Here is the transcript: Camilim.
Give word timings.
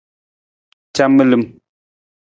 Camilim. 0.95 1.45